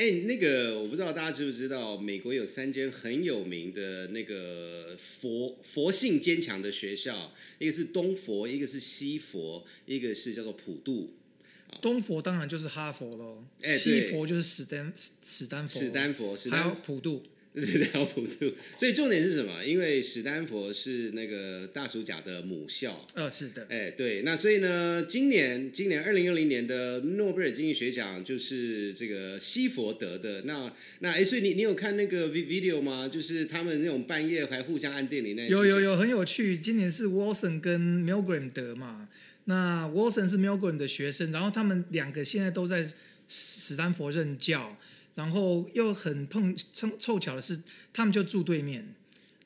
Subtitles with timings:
[0.00, 11.12] 哎，那个我不知道大家知不知道，美国有三间很有名的那个佛佛性坚强的学校，一个是东佛，一个是西佛，一个是叫做普渡。
[11.82, 17.22] 东佛当然就是哈佛喽，哎西佛就是史丹史丹佛，史丹佛，史还有普渡。
[17.52, 18.54] 对对对。
[18.76, 19.64] 所以重点是什么？
[19.64, 23.06] 因为史丹佛是那个大鼠甲的母校。
[23.14, 30.42] 呃，是的，哎，对，那所以呢，今年今年二零二零年的诺贝尔经济学奖就是这个西佛得的。
[30.42, 33.08] 那那哎，所以你你有看那个 vi- video 吗？
[33.08, 36.56] 就是他们那种半夜还互相按电铃那有有有很有趣。
[36.56, 39.08] 今年是 Wilson 跟 Milgram 得嘛，
[39.44, 42.86] 那 Wilson 是 Milgram 的学生，然后他们两个现在都在
[43.28, 44.78] 史丹佛任教，
[45.14, 47.60] 然后又很碰凑凑巧的是，
[47.92, 48.94] 他们就住对面。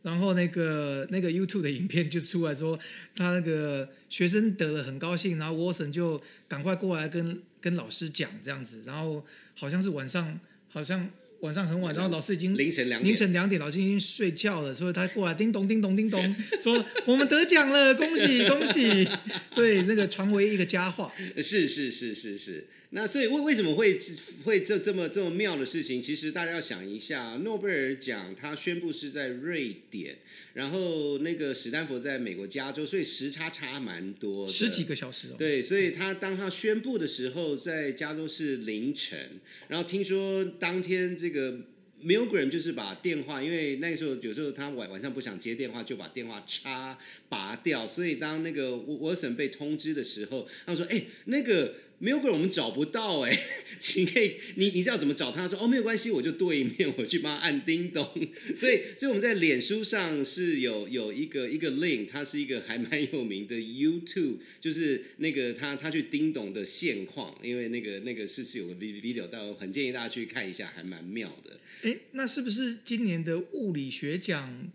[0.03, 2.79] 然后那个那个 YouTube 的影片就出来说，
[3.17, 11.09] 他那个学生得了很高兴，然后 Watson 就赶快过来跟跟老师讲这样子，然后好像是晚上，好像
[11.41, 19.09] 晚上很晚，然后老师已经凌晨两点凌晨两点，老师已经睡觉了，所以他过来叮咚叮咚叮咚，说我们得奖了，恭喜恭喜！
[19.53, 21.11] 所以那个传为一个佳话。
[21.37, 23.98] 是是是是是，那所以为为什么会
[24.45, 26.00] 会这这么这么妙的事情？
[26.00, 30.19] 其实大家要想一下，诺贝尔奖它宣布是在瑞典，
[30.53, 35.34] 然后那个史丹佛在美国加州，所以时差差蛮多的，十几个小时哦。
[35.36, 39.19] 对，所以他当他宣布的时候，在加州是凌晨，
[39.67, 41.58] 然后听说当天这个
[42.01, 46.97] Milgram 就是把电话，因为那个时候有时候他晚晚上不想接电话，就把电话插
[47.29, 51.75] 拔掉，所以当那个 Wilson 被通知的时候，他说：“哎，那个。”
[52.05, 53.41] Milgram 我们找不到哎、
[53.81, 55.49] 请可以你你知道怎么找他？
[55.49, 58.05] 说哦没有关系，我就对面我去帮他按叮咚。
[58.55, 71.59] 所以所以我们在脸书上是有有一个一个 link，它是一个还蛮有名的 YouTube，就是那个他他去叮咚的现况，因为那个那个是是有个 vi- video，到很建议大家去看一下，还蛮妙的。
[71.83, 74.70] 哎，那是不是今年的物理学奖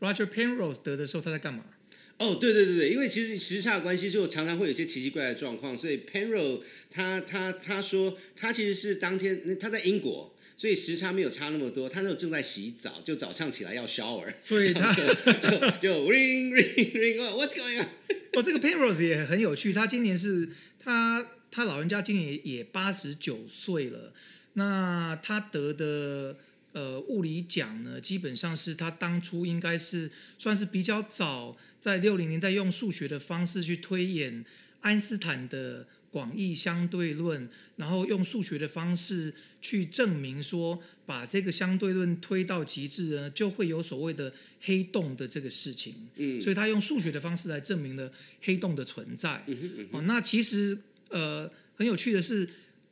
[0.00, 1.66] Roger Penrose 得的时候他在干嘛？
[2.20, 6.60] 哦，对对对对，因为其实时差的关系，就常常会有一些奇奇怪怪的状况，所以 Penrose
[6.90, 17.86] 他他他说他其实是当天他在英国，所以时差没有差那么多，他那时候正在洗澡，就早上起来要 shower，所以他 就就就 ring ring ring，what's going on？
[18.34, 20.46] 哦，这个 Penrose 也很有趣，他今年是
[20.78, 24.12] 他他老人家今年也八十九岁了，
[24.52, 26.36] 那他得的
[26.72, 34.44] 呃物理奖呢，基本上是他当初应该是算是比较早，在六零年代用数学的方式去推演
[34.80, 45.94] 爱因斯坦的广义相对论，然后用数学的方式去证明说，把这个相对论推到极致呢，就会有所谓的黑洞的这个事情。
[46.16, 48.10] 嗯所以他用数学的方式来证明了
[48.42, 49.44] 黑洞的存在。
[49.46, 50.76] 嗯哼嗯哼哦，那其实
[51.10, 52.48] 呃很有趣的是，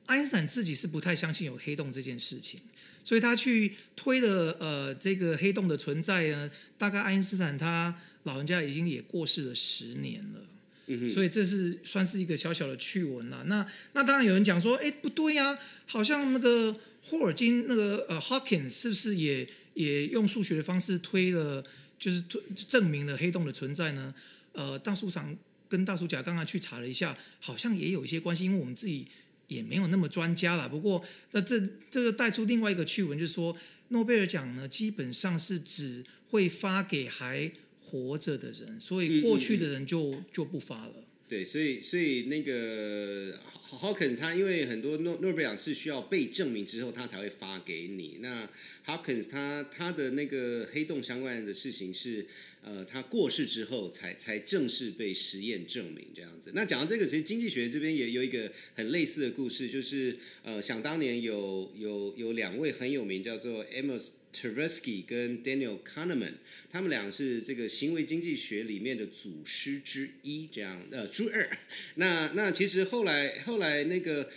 [0.08, 2.58] 爱因斯坦自己是不太相信有黑洞这件事情，
[3.04, 10.41] 所以他去推了呃这个黑洞的存在呢，大概爱因斯坦他老人家已经也过世了十年了。
[10.86, 13.42] 嗯，所以这是算是一个小小的趣闻啦。
[13.44, 21.62] 那那当然有人讲说，哎，不对呀、好像那个霍尔金那个呃 Hawkins 是不是也也用数学的方式推了，
[21.98, 24.14] 就是推证明了黑洞的存在呢？
[24.52, 25.36] 呃，大叔长
[25.68, 29.06] 跟大叔甲刚刚去查了一下，好像也有一些关系，因为我们自己
[29.48, 30.69] 也没有那么专家啦。
[30.69, 31.60] 不过那这
[31.91, 33.56] 这个带出另外一个趣闻，就是说
[33.88, 37.50] 诺贝尔奖呢，基本上是只会发给还
[37.82, 41.07] 活着的人，所以过去的人就就不发了。
[41.28, 48.19] 对，所以所以那个 Hawkins 他因为很多诺诺贝尔奖是需要被证明之后，他才会发给你。
[48.21, 48.49] 那
[48.87, 52.27] Hawkins 他他的那个黑洞相关的事情是，
[52.65, 56.53] 呃，他过世之后才才正式被实验证明这样子。
[56.55, 66.34] 那讲到这个，其实经济学这边也有一个很类似的故事，就是呃，想当年有有有两位很有名，叫做 Amos Tversky 跟 Daniel Kahneman，
[66.71, 71.51] 他们俩是这个行为经济学里面的祖师之一，这样呃之二。
[71.97, 74.30] 那那其实后来后来那个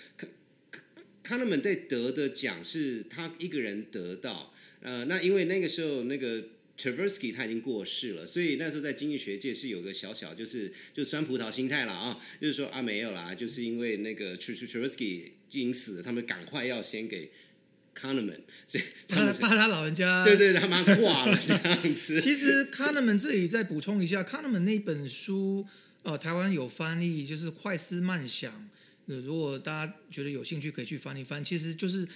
[1.23, 6.47] Kahneman 在得的奖是他一个人得到，呃，那因为那个时候那个
[6.77, 17.29] Tversky 他已经过世了，所以那时候在经济学界是有个小小就是就酸葡萄心态了啊，就是说啊没有啦，就是因为那个 Tver- Tversky 已经死了，他们赶快要先给
[17.95, 22.19] Kahneman，这 他们怕怕他老人家对对，他妈挂了这样子。
[22.21, 25.65] 其实 Kahneman 这里再补充一下，Kahneman 那本书，
[26.03, 28.51] 呃，台湾有翻译，就是《快思慢想》。
[29.07, 31.43] 呃，如果大家觉得有兴趣，可以去翻一翻。
[31.43, 32.07] 其实就是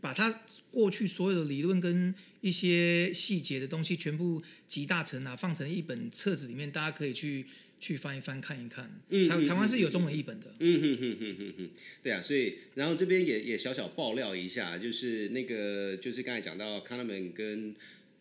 [0.00, 7.46] 把他过去所有的理论跟一些细节的东西全部集大成啊，放成一本册子里面，大家可以去
[7.80, 8.84] 去翻一翻看一看。
[9.08, 10.54] 嗯嗯台台湾是有中文译本的。
[10.58, 11.70] 嗯哼哼哼哼哼，
[12.02, 17.74] 对啊，所以然后这边也也小小爆料一下，就是那个就是刚才讲到 Kahneman 跟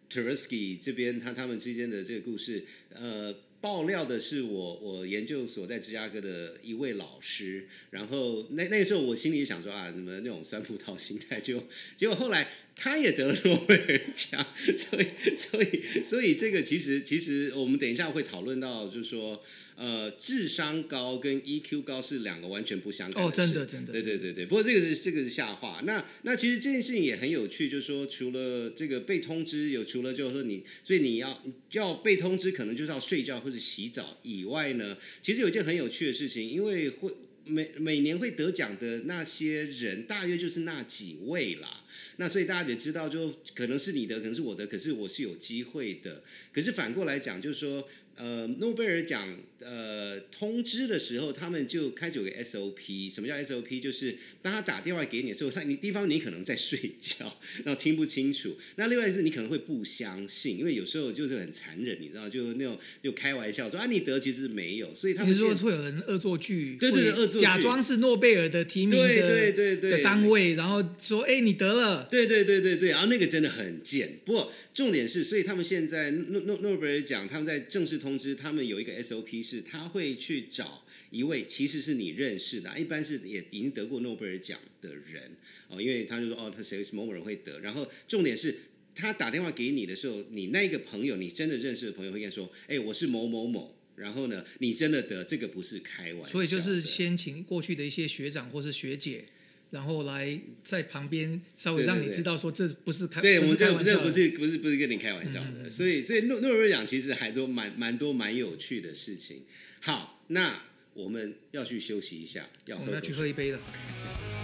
[0.09, 3.35] Tversky 这边他他们之间的这个故事，呃。
[3.67, 11.61] 爆料的是我我研究所在芝加哥的一位老师，然后那那个时候我心里想说啊，你们那种酸葡萄心态，就
[11.97, 12.47] 结果后来
[12.77, 14.47] 他也得了诺贝尔奖，
[14.77, 19.43] 所以所以所以这个其实其实我们等一下会讨论到，就是说
[19.77, 23.93] 呃智商高跟 EQ 高是两个完全不相干哦，事真的真的。
[23.93, 25.79] 对对对对，不过这个是这个是下话。
[25.85, 31.43] 那那其实这件事情也很有趣，就是说除了这个被通知有，除了就是说你，所以你要
[31.73, 37.11] 要被通知，可能就是要睡觉或者洗澡以外呢，其实有一件很有趣的事情，因为会
[37.45, 41.85] 每每年会得奖的那些人，大约就是那几位啦。
[42.17, 46.23] 那所以大家也知道，就可能是你的，可能是我的，可是我是有机会的。
[46.51, 47.87] 可是反过来讲，就是说。
[48.17, 49.27] 呃，诺贝尔奖
[49.59, 53.13] 呃通知的时候，他们就开始有个 SOP。
[53.13, 53.79] 什么叫 SOP？
[53.79, 58.57] 就是当他打电话给你的时候，他你地方你可能在睡觉， 然后听不清楚。
[58.75, 74.17] 那另外是你可能会不相信，因为有时候就是很残忍，你知道，就那种就开玩笑说啊你得其实没有，所以他们你说会有人恶作剧，对对对恶作剧假装是诺贝尔的提名的对对对对的单位，然后说哎你得了，对对对对对，然后那个真的很贱。
[74.25, 85.35] 不过重点是，所以他们现在诺诺诺贝尔奖，他们在正式通通知，他们有一个 SOP 是，他会去找一位其实是你认识的，一般是也已经得过诺贝尔奖的人
[85.67, 88.57] 哦，因为他就说哦，他谁某某人会得，然后重点是。
[88.99, 96.31] 他打电话给你的时候，你那个朋友，你真的认识的朋友会跟他说：“哎，我是某某某。”然后呢，你真的得，这个不是开玩笑。
[96.31, 99.25] 所以就是先请过去的一些学长或是学姐，
[99.71, 109.43] 然后来在旁边稍微让你知道说这不是开，对我这个这不是不是不是跟你开玩笑的，所以所以诺诺贝尔奖其实还都蛮蛮多蛮有趣的事情。
[109.81, 113.13] 好，那我们要去休息一下，要我们要去。
[113.13, 113.59] 喝一杯了。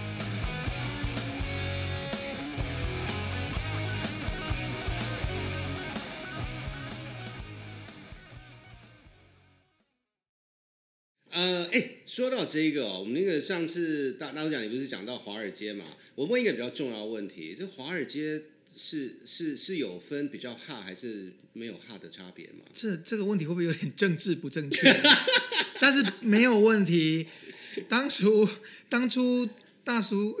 [12.14, 15.84] 说到这个哦，我们那个上次大大陆讲，你不是讲到华尔街嘛？
[16.14, 18.40] 我问一个比较重要的问题：这华尔街
[18.72, 22.60] 是是是有分比较哈还是没有哈的差别吗？
[22.72, 24.96] 这这个问题会不会有点政治不正确？
[25.80, 27.26] 但是没有问题。
[27.88, 28.48] 当初
[28.88, 29.48] 当初
[29.82, 30.38] 大叔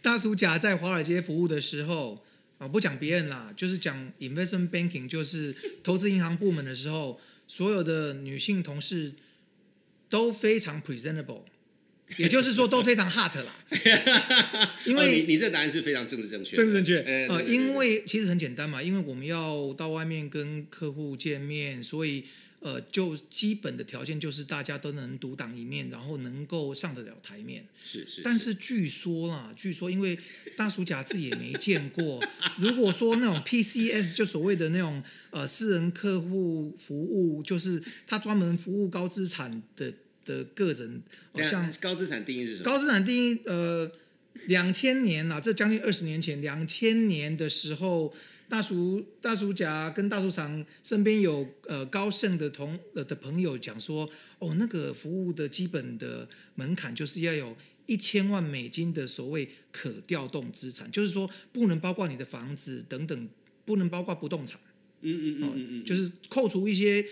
[0.00, 2.24] 大叔甲在华尔街服务的时候
[2.56, 9.12] 啊，不讲别人啦，就是讲 investment banking，就是投资银行部门的时候，所有的女性同事
[10.08, 11.42] 都非常 presentable，
[12.16, 13.56] 也就是说都非常 hot 啦。
[14.86, 17.00] 因哦为你你这答案是非常政治正确政治正确？
[17.28, 22.24] 呃，因为其实很简单嘛，因为我们要到外面跟客户见面，所以
[22.66, 27.64] 呃，就基本的条件就是大家都能独当一面，然后能够上得了台面。
[27.78, 30.18] 是是，但是据说啦，据说因为
[30.56, 32.20] 大叔甲自己也没见过，
[32.58, 42.64] 如果说那种 PCS 就所谓的那种呃私人客户服务，就是他专门服务高资产的的个人，好、像高资产定义是什么？
[42.64, 43.88] 高资产定义，呃，
[44.48, 48.12] 两千年啦、这将近二十年前，两千年的时候，
[48.48, 63.28] 大叔大叔甲跟大叔长身边有呃高盛的同呃的朋友讲说，哦，那个服务的基本的门槛就是要有一千万美金的所谓可调动资产，就是说不能包括你的房子等等，
[63.64, 64.60] 不能包括不动产。
[65.02, 67.04] 嗯嗯嗯嗯嗯，就是扣除一些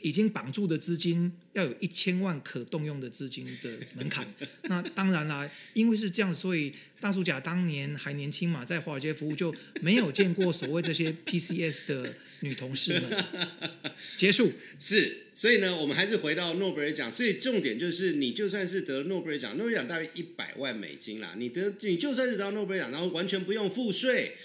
[0.00, 4.26] 已经绑住的资金，要有一千万可动用的资金的门槛。
[4.64, 13.24] 那当然啦，因为是这样，所以大叔甲当年还年轻嘛，在华尔街服务就没有见过所谓这些 PCS 的女同事们。
[14.16, 17.10] 结束，是，所以呢，我们还是回到诺贝尔奖。
[17.10, 24.36] 所以重点就是，你就算是得诺贝尔奖，诺贝尔奖大约一百万美金啦，你得你就算是得到诺贝尔奖，然后完全不用付税，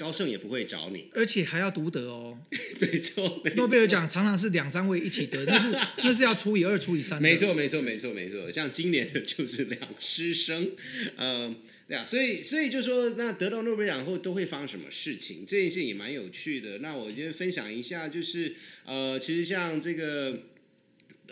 [0.00, 1.10] 高盛也不会找你。
[1.12, 2.38] 而且还要独得哦。
[2.80, 7.28] 没错，没诺贝尔奖常常是两三位一起得，那是 那是要除以二、除以三的。
[7.28, 8.50] 没错，没错，没错，没错。
[8.50, 10.70] 像今年的就是两师生，
[11.18, 15.44] 嗯，对啊，所以所以就说，那得到诺贝尔奖后都会发生什么事情？
[15.46, 16.78] 这件事情也蛮有趣的。
[16.78, 18.54] 那我今天分享一下，就是
[18.86, 20.38] 呃，其实像这个。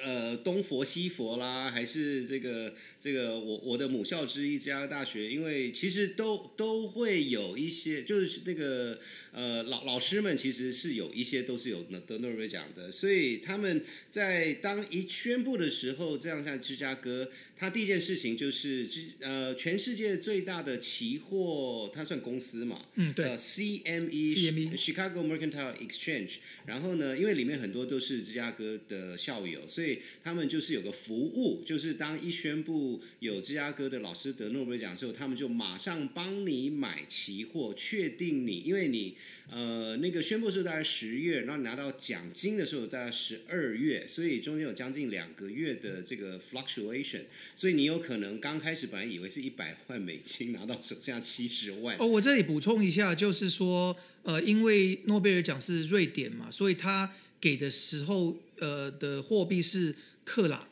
[0.03, 8.99] 呃，东佛西佛啦，还是这个这个我我的母校之一芝加哥大学，因为其实都都会有一些，就是那个
[9.33, 23.25] 呃老老师们其实是有一些都是有得诺贝尔奖的，所以他们在当一宣布的时候，这样像芝加哥，他第一件事情就是芝呃全世界最大的期货，它算公司嘛，嗯，对。
[23.27, 26.37] 呃 CME CME Chicago Mercantile Exchange，
[26.67, 39.15] 然后呢，因为里面很多都是芝加哥的校友，所以以他们就是有个服务，就是当一宣布有芝加哥的老师得诺贝尔奖之后，他们就马上帮你买期货，确定你，因为你
[39.51, 47.23] 呃那个宣布是大概十月，然后拿到奖金的时候大概十二月，所以中间有将近两个月的这个 fluctuation，
[47.57, 51.97] 所以你有可能刚开始本来以为是一百万美金拿到手剩下七十万。
[51.99, 60.67] 哦，我这里补充一下，就是说，呃，因为诺贝尔奖是瑞典嘛，所以他给的时候，呃的货币是克朗，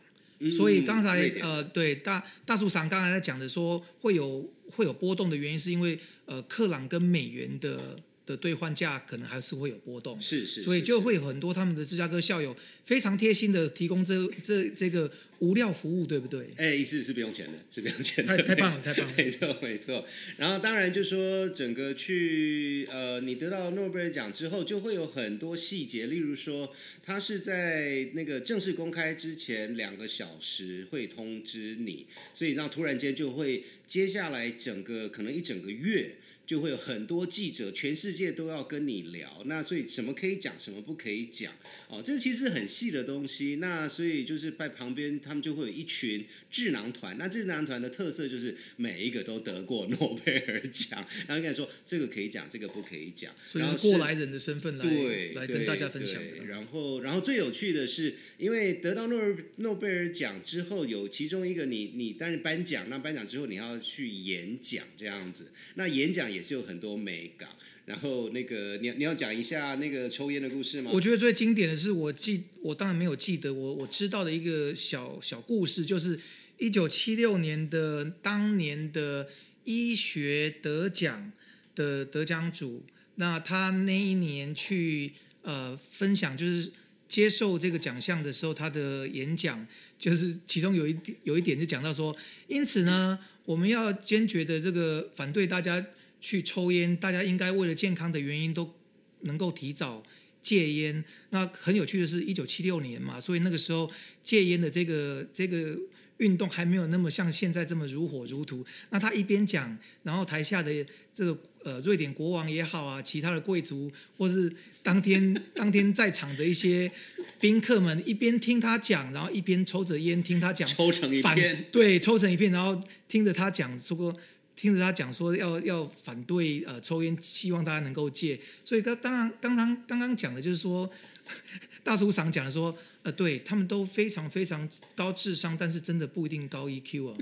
[0.50, 7.96] 所以刚才呃对大大树长刚才在讲的说会有会有波动的原因，是因为呃克朗跟美元的。
[8.26, 12.54] 的兑换价可能还是会有波动，是是，所以就会有很多他们的芝加哥校友
[12.84, 16.48] 非常贴心的提供这这这个无料服务，对不对？
[16.56, 20.04] 哎，是是不用钱的，是不用钱的，太太棒了，太棒了，没错没错。
[20.38, 36.16] 然后当然就说整个去呃，你得到诺贝尔奖之后，就会有很多细节，例如说他是在那个正式公开之前两个小时会通知你，所以那突然间就会接下来整个可能一整个月。
[36.46, 39.42] 就会有很多记者，全世界都要跟你聊。
[39.44, 41.52] 那所以什么可以讲，什么不可以讲？
[41.88, 43.56] 哦，这其实很细的东西。
[43.56, 47.16] 那所以就是在旁边，他们就会有一群智囊团。
[47.18, 53.34] 那智囊团的特色就是每一个都得过诺贝尔奖， 然后跟你说这个可以讲，这个不可以讲。
[53.46, 56.44] 所以是过来人的身份来对来跟大家分享的。
[56.44, 65.50] 然后，然后最有趣的是，因为得到诺诺贝尔奖之后，有其中一个你你担任颁奖，那颁奖之后你要去演讲这样子。
[65.76, 66.26] 那演讲。
[66.26, 67.48] 也是有很多美感，
[67.86, 70.90] 然后那个你你要讲一下那个抽烟的故事吗？
[70.92, 76.18] 我觉得最经典的是我记，我当然没有记得，我我知道的一个小小故事，就是
[76.58, 79.28] 一九七六年的当年的
[79.62, 81.30] 医学得奖
[81.76, 85.12] 的得奖主，那他那一年去
[85.42, 86.72] 呃分享，就是
[87.06, 89.64] 接受这个奖项的时候，他的演讲
[89.96, 92.16] 就是其中有一有一点就讲到说，
[92.48, 95.86] 因此呢，我们要坚决的这个反对大家。
[96.26, 98.74] 去抽烟，大家应该为了健康的原因都
[99.20, 100.02] 能够提早
[100.42, 101.04] 戒烟。
[101.30, 103.88] 那很有趣的是，一九七六年嘛，所以那个时候
[104.24, 105.78] 戒烟的这个这个
[106.16, 108.66] 运动还没有那么像现在这么如火如荼。
[108.90, 114.52] 那他一边讲，然后台下的这个呃瑞典国王也好啊，其他的贵族或是
[114.82, 116.90] 当天 当天在场的一些
[117.38, 124.12] 宾客们，一边听他讲，然后一边抽着烟听他讲，抽成一片，对，抽成一片，然后听着他讲说。
[124.56, 128.40] 听着他讲说要要反对呃抽烟，希望大家能够戒。
[128.64, 130.90] 所以刚当然刚刚刚刚讲的就是说，
[131.84, 137.18] 大叔常讲的说，呃，对他们都非常非常高智商，但是真的不一定高 EQ 啊。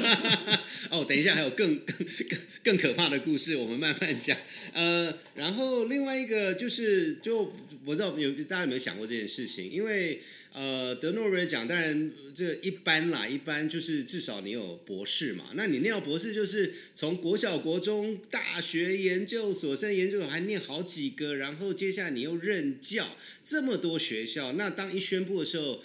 [0.90, 4.36] 哦，等一下还有更更更更可怕的故事，我们慢慢讲。
[4.72, 7.52] 呃，然后另外一个就是，就
[7.84, 10.20] 我知道有大家有没有想过这件事情，因为。
[10.54, 15.46] 呃，德诺瑞奖当然这一般啦，一般就是至少你有博士嘛。
[15.54, 24.52] 那你念博士就是从国小、国中、大学、研究所，甚至研究所还念好几个，然后接下来你又任教这么多学校。
[24.52, 25.82] 那当一宣布的时候，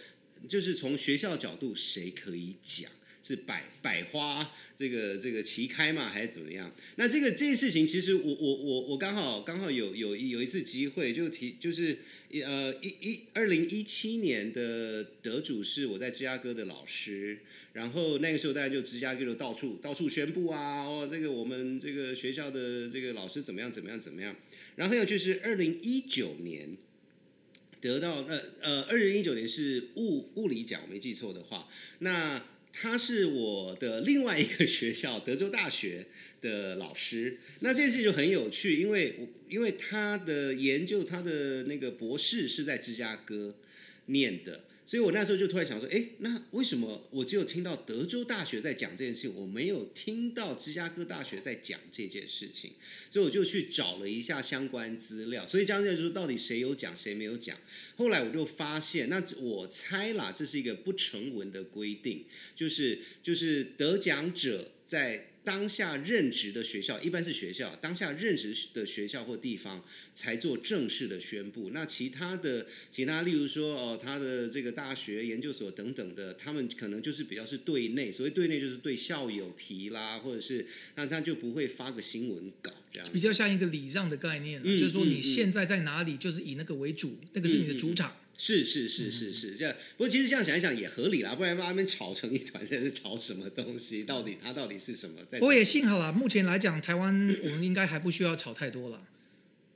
[0.47, 2.91] 就是从学校角度，谁可以讲？
[3.29, 6.73] 是百百花这个这个齐开嘛，还是怎么样？
[6.95, 11.99] 那这个这件事情，其实我我我我刚好刚好有有有一次机会，就提就是
[12.31, 17.37] 呃一一二零一七年的得主是我在芝加哥的老师，
[17.73, 24.35] 然后那个时候大家就芝加哥就到处到处宣布啊，哦这个我们这个学校的这个老师怎么样怎么样怎么样，
[24.75, 26.75] 然后很有趣是二零一九年
[27.79, 31.67] 得到呃呃二零一九年是物物理奖，我没记错的话，
[31.99, 32.43] 那。
[32.71, 36.05] 他是我的另外一个学校 德州大学
[36.41, 43.55] 的老师，那这件事就很有趣，因为我因为他的研究，他的那个博士是在芝加哥
[44.05, 44.65] 念的。
[44.89, 52.71] 所以我那时候就突然想说，哎，那为什么我只有听到德州大学在讲这件事情，我没有听到芝加哥大学在讲这件事情？
[53.11, 55.45] 所以我就去找了一下相关资料。
[55.45, 57.55] 所以这样就说，到底谁有讲，谁没有讲？
[57.97, 65.28] 后来我就发现，那我猜啦，这是一个不成文的规定，就是就是得奖者在。
[65.43, 71.71] 当下任职的学校一般是学校，当下任职的学校或地方才做正式的宣布。
[71.73, 80.65] 那其他的其他，例如说哦，他的这个大学、研究所等等的，他们可能就是比较是对内，所谓对内就是对校友提啦，或者是
[80.95, 83.09] 那他就不会发个新闻稿这样。
[83.11, 88.15] 比较像一个礼让的概念，就是说你现在在哪里，就是以那个为主，那个是你的主场。
[88.41, 94.03] 是是是是是这样，不过其实这样想一想也合理啦，不然把他们吵成一团，在是吵什么东西？
[94.03, 95.21] 到底他到底是什么？
[95.27, 95.37] 在？
[95.39, 99.05] 我也幸好啦，目前来讲，台湾我们应该还不需要吵太多了。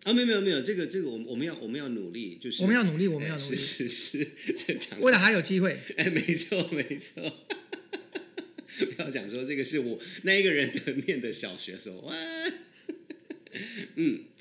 [0.06, 5.78] 啊，没有没有没有，这个这个我们我们要我们要努力，就是我们要努力，我们要努力，是是是，这讲未来还有机会。
[5.98, 7.22] 哎，没错没错。
[8.96, 12.16] 不要讲说这个是我那一个人的念的小学时候，哇，
[13.96, 14.33] 嗯，好。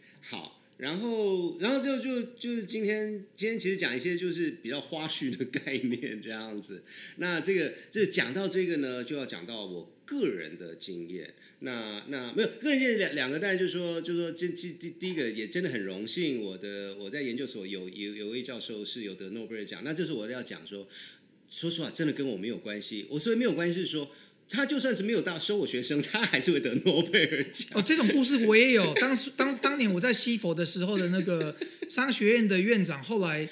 [0.78, 6.82] 然后，然后就就就是今天，今天其实讲一些就是比较花絮的概念这样子。
[7.18, 11.34] 那这个这讲到这个呢，就要讲到我个人的经验。
[11.60, 19.82] 那那没有个人经验两两个，当然就是说，就是说，这这第第一个也真的很荣幸，我的我在研究所有有有位教授是有得诺贝尔奖。
[19.84, 20.88] 那这是我要讲说，
[21.48, 23.06] 说实话，真的跟我没有关系。
[23.10, 24.10] 我说没有关系是说。
[24.52, 27.70] 他就算是没有大收我学生， 他还是会得诺贝尔奖。
[27.72, 28.92] 哦，这种故事我也有。
[29.00, 31.56] 当当当年我在西佛的时候的那个
[31.88, 33.48] 商学院的院长，后来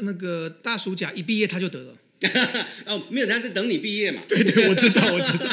[0.00, 1.96] 那个大暑假一毕业他就得了。
[2.84, 4.22] 哦，没有，他是等你毕业嘛。
[4.28, 5.46] 对对，我知道，我知道。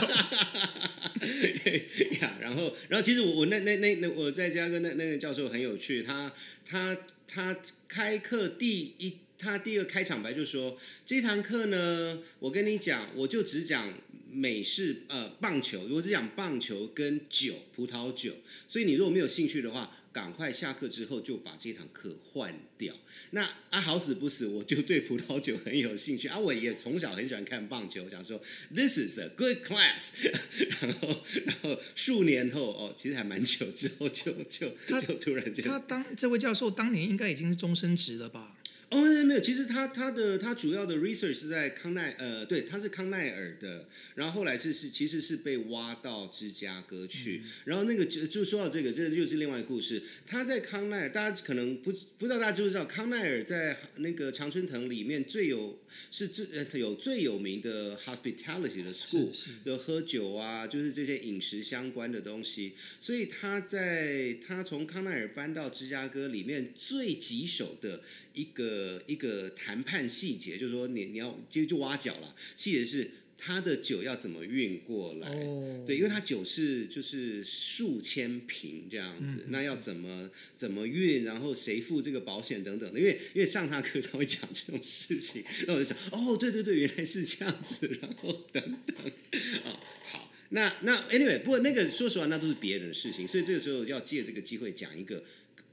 [2.19, 6.31] 呀，然后，然后其实我我那那那那我在家跟那那个教授很有趣，他
[6.65, 7.55] 他他
[7.87, 13.93] 开课第一，他第一个开场白就说这堂课呢，我跟你讲，我就只讲。
[14.33, 18.33] 美式呃棒球，如果只讲棒球跟酒，葡萄酒。
[18.67, 22.93] 所以你如果没有兴趣的话，赶快下课之后就把这堂课换掉。
[23.31, 26.37] 那啊好死不死，我就对葡萄酒很有兴趣 啊！
[26.37, 28.39] 我也从小很喜欢看棒球，想说
[28.73, 30.13] This is a good class。
[30.81, 34.69] 然后然后数年后哦，其实还蛮久之后就就
[35.01, 38.52] 就突然间，他当这位教授当年应该已经是终身职了吧？
[38.93, 50.03] 哦，没有没有，其实他他的他主要的 research 是在康奈呃，对，他是康奈尔的，然后后来是是其实是被挖到芝加哥去，然后那个就就说到这个，这又是另外一个故事。
[50.27, 55.79] 他在康奈尔，大家可能不不知道，大家知不知道康奈尔在那个常春藤里面最有
[56.11, 59.31] 是最呃有最有名的 hospitality 的 school，
[59.65, 62.73] 就喝酒啊，就是这些饮食相关的东西。
[62.99, 68.01] 所以他在他从康奈尔搬到芝加哥里面最棘手的
[68.33, 68.63] 一个。
[68.73, 72.35] 呃，一个谈判细节就是说，你你要其实就挖角了。
[72.57, 75.29] 细节是他的酒要怎么运过来？
[75.85, 81.23] 对，因为他酒是就是数千瓶这样子，那要怎么怎么运？
[81.23, 82.99] 然后谁付这个保险等等的？
[82.99, 88.95] 因为因为上他课他会讲这种事情，那我就想，哦，对对对，原来是这样子，然后等等
[89.65, 95.23] 哦，好，那那 anyway，不过那个说实话，那都是别人的事情，所以这个时候要借这个机会讲一个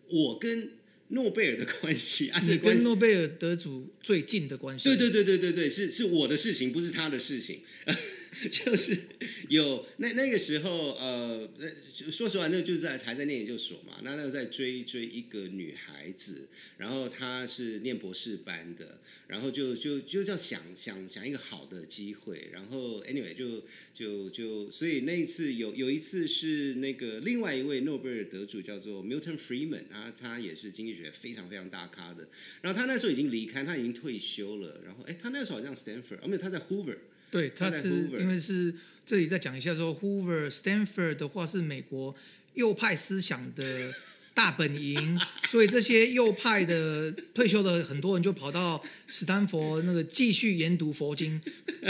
[0.08, 0.79] 我跟。
[1.10, 4.84] 诺贝尔的关系 啊，你跟诺贝尔得主最近的关系。
[4.84, 7.60] 对对对对对对，是是我的事情，不是他的事情。
[8.50, 8.96] 就是
[9.48, 11.48] 有那那个时候，呃，
[12.10, 32.28] 说实话，那就是在还在念研究所嘛，那那个在追追一个女孩子，然后她是念博士班的，然后就就就叫想想想一个好的机会，然后 anyway 就就就所以那一次有有一次是那个另外一位诺贝尔得主叫做 Milton Friedman 啊，他也是经济学非常非常大咖的，
[32.62, 36.96] 然后他那时候已经离开，他已经退休了，然后哎，他那时候好像 Stanford，哦没有，他在 Hoover。
[37.30, 38.74] 对，他是因为是
[39.06, 42.14] 这里再讲一下说，Hoover Stanford 的话是美国
[42.54, 43.92] 右派思想的
[44.34, 51.40] 大本营，所以这些右派的退休的很多人就跑到斯坦福那个继续研读佛经。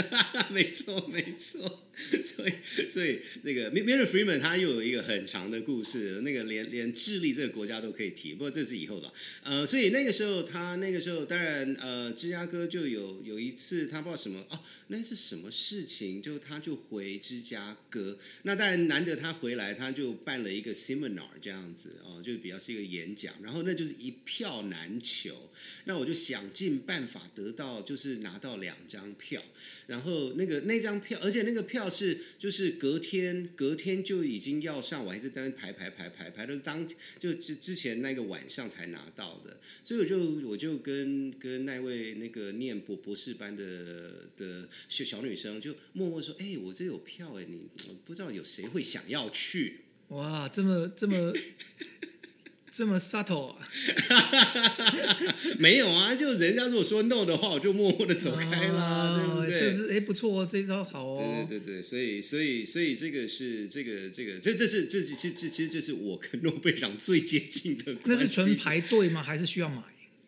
[0.49, 1.83] 没错，没错。
[2.23, 2.53] 所以，
[2.89, 9.13] 所以那个 Milton Friedman 他又有一个很长的故事，那个连连智利这个国家都可以提，不过这是以后的。
[9.43, 18.17] 呃，所以那个时候他那个时候，当然呃，芝加哥就有有一次他不知道什么哦，那是什么事情，就他就回芝加哥。
[18.43, 25.51] 那当然难得他回来，他就办了一个 seminar 这样子哦，就比较是一个演讲，然后那就是一票难求。
[25.85, 29.43] 那我就想尽办法得到，就是拿到两张票，
[29.87, 31.90] 然后那个那张票，而且那个票。
[31.91, 36.87] 是，就是隔天，隔天就已经要上，我还是在排排排排排，都是当
[37.19, 47.65] 就之之前那个晚上才拿到的，所以我就我就跟跟那位那个念博博士班的的小小女生就默默说，哎，我这有票哎，你
[48.05, 49.81] 不知道有谁会想要去？
[50.07, 51.33] 哇，这么这么。
[52.71, 53.55] 这么 subtle，
[55.59, 59.59] 没有啊，就人家如果说 no 的话，我就默默的走开啦，对不对？
[59.59, 61.17] 这是哎不错哦，这招好哦。
[61.17, 67.93] 对对对对，所以所以所以这个是这个这个这这是这是这这其实这是我跟诺贝尔奖最接近的。
[68.05, 69.21] 那是纯排队吗？
[69.21, 69.81] 还是需要买？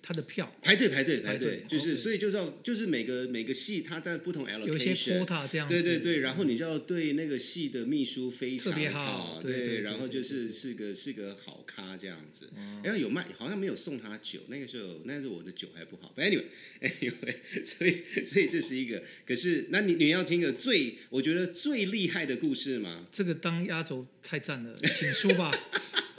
[0.06, 12.50] 他的票排队排队排队，就是所以就是要就是每个每个系它在不同 allocation 有些 quota 这样对对对，然后你就要对那个系的秘书非常好，对，然后就是是个是个好咖这样子。
[12.84, 16.14] 然后有卖，好像没有送他酒，那个时候那时候我的酒还不好。
[16.18, 16.44] Anyway
[16.82, 23.08] Anyway， 所以所以这是一个，可是那你你要听个最我觉得最厉害的故事吗？
[23.10, 25.50] 这个当压轴太赞了，请说吧。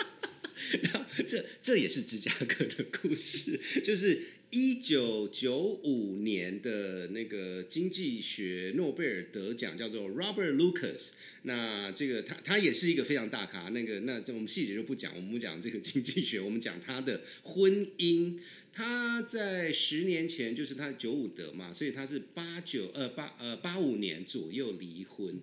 [0.82, 11.12] 然后这这也是芝加哥的故事，就是一九九五年的那个经济学诺贝尔得奖叫做 Robert Lucas。
[11.42, 18.38] 那这个他他也是一个非常大咖，那个那这我们细节就不讲，我们不讲这个经济学，我们讲他的婚姻。
[18.72, 25.40] 他在十年前就是他九五得嘛，所以他是八九呃八呃八五年左右离婚。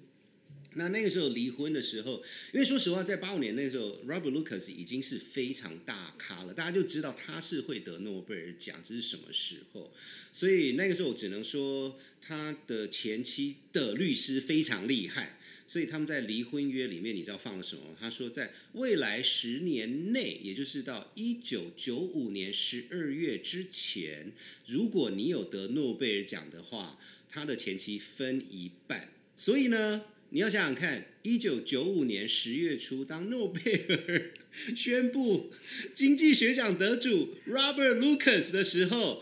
[0.76, 9.92] 那那个时候离婚的时候，因为说实话，在八五年那个时候，Robert Lucas 已经是非常大咖了，大家就知道他是会得诺贝尔奖，这是什么时候？
[10.32, 17.84] 所以那个时候，只能说他的前妻的律师非常厉害，所以他们在离婚约里面，你知道放了什么？
[18.00, 24.32] 他说，在未来十年内，也就是到一九九五年十二月之前，
[24.66, 29.10] 如果你有得诺贝尔奖的话，他的前妻分一半。
[29.36, 30.06] 所以呢？
[30.34, 34.32] 你要想想看，一九九五年十月初，当诺贝尔
[34.74, 35.52] 宣布
[35.94, 39.22] 经济学奖得主 Robert Lucas 的时候，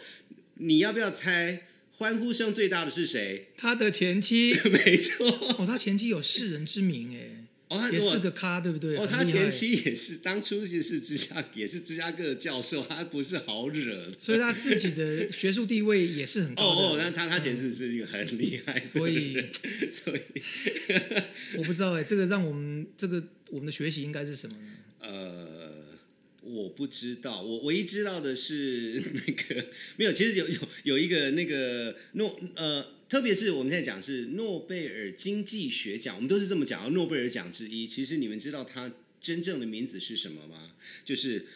[0.55, 3.47] 你要不要猜欢呼声最大的是谁？
[3.57, 5.27] 他的前妻， 没错。
[5.27, 7.47] 哦，他前妻有世人之名哎。
[7.69, 8.97] 哦，也是个咖，对不对？
[8.97, 19.37] 哦，他前妻也是当初就是芝加也是芝加哥的教授，他不是好惹，所以他自己的学术地位也是很高哦哦，那他他前妻是一个很厉害，所以
[19.91, 20.21] 所以
[21.59, 24.71] 我不知道哎，这个让我们这个我们的学习应该是什么呢？
[25.01, 25.99] 呃，
[26.41, 29.65] 我不知道，我唯一知道的是那个
[29.97, 32.83] 没有，其实有有有一个那个诺呃。
[33.09, 37.87] 特别是我们现在讲是诺贝尔经济学奖，我们都是这么讲，诺贝尔奖之一。
[37.87, 40.75] 其实你们知道它真正的名字是什么吗？
[41.03, 41.47] 就是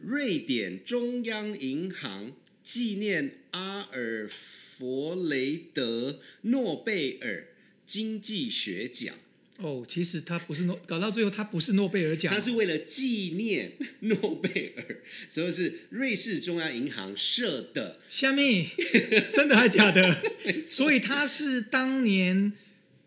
[0.00, 7.48] 瑞典中央银行纪念阿尔弗雷德诺贝尔
[7.84, 9.14] 经济学奖。
[9.58, 14.96] 哦，其实他不是诺，搞到最后他不是诺贝尔奖，他是为了纪念诺贝尔，
[15.28, 17.98] 所以是瑞士中央银行设的。
[18.08, 18.68] 虾米？
[19.32, 20.22] 真的还假的？
[20.66, 22.52] 所以他是当年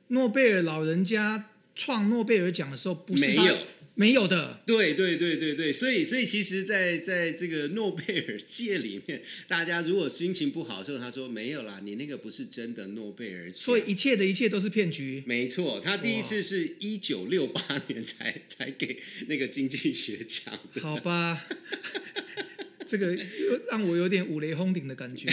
[0.10, 3.58] 诺贝尔老人家创诺贝尔奖的时候，不是没有。
[3.98, 15.24] 没有的，对对对对对，所以所以其实，在在这个诺贝尔界里面，大家如果心情不好的时候，他说没有啦，你那个不是真的诺贝尔奖，所以一切的一切都是骗局。
[15.26, 20.82] 没错，他第一次是一九六八年才才给那个经济学奖的。
[20.82, 21.48] 好吧，
[22.86, 23.18] 这个
[23.72, 25.30] 让我有点五雷轰顶的感觉。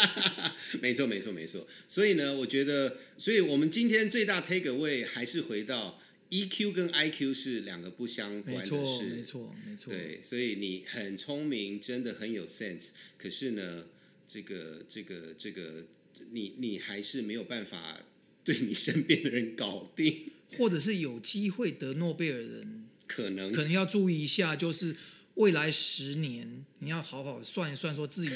[0.80, 6.00] 没错没错没错，所以呢，我觉得，所以我们今天最大 take away 还是回到。
[6.30, 9.92] EQ 跟 IQ 是两个不相关的事，没错，没错，没错。
[9.92, 12.88] 对，所以你很聪明，真的很有 sense。
[13.16, 13.84] 可是呢，
[14.26, 15.86] 这个、这个、这个，
[16.32, 18.00] 你你还是没有办法
[18.42, 24.96] 对你身边的人搞定，或者是有机会得诺贝尔人，可能可能要注意一下，就是
[25.34, 28.30] 未来十年你要好好算一算，说自己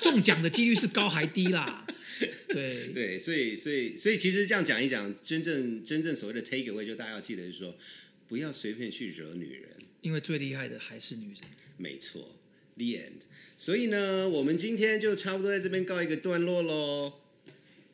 [0.00, 1.86] 中奖的几率是高还低啦。
[2.56, 7.76] 对对，所以所以所以其实这样讲一讲，真正真正所谓的 take away，就大家要记得是说，
[8.26, 11.36] 不要随便去惹女人，因为最厉害的还是女人。
[11.76, 12.36] 没错
[12.76, 13.26] ，the end。
[13.58, 17.12] 所以呢，我们今天就差不多在这边告一个段落喽。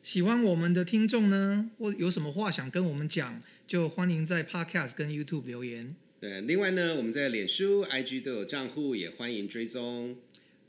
[0.01, 5.95] 喜欢我们的听众呢，或有什么话想跟我们讲，就欢迎在 Podcast 跟 YouTube 留言。
[6.19, 10.17] 对，另外呢，我们在脸书、IG 都有账户，也欢迎追踪。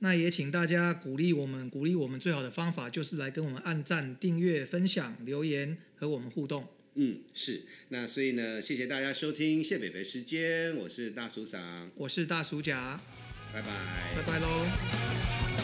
[0.05, 6.69] 那也请大家鼓励我们，鼓励我们最好的方法就是来跟我们按赞、订阅、分享、留言和我们互动。
[6.97, 7.62] 嗯，是。
[7.88, 13.01] 那所以呢，谢谢大家收听谢北北时间，我是大叔嗓，我是大叔甲，
[13.51, 13.71] 拜拜，
[14.14, 15.63] 拜拜喽。